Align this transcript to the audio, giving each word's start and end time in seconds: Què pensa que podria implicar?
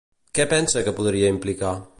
Què 0.39 0.47
pensa 0.53 0.83
que 0.89 0.95
podria 1.01 1.33
implicar? 1.37 1.79